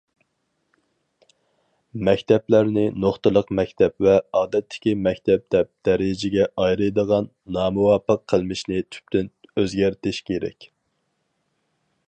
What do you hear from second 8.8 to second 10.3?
تۈپتىن ئۆزگەرتىش